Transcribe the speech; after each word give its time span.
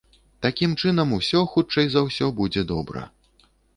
Такім 0.45 0.71
чынам, 0.83 1.13
усё, 1.19 1.41
хутчэй 1.55 1.87
за 1.97 2.03
ўсё, 2.07 2.31
будзе 2.41 2.61
добра. 2.73 3.09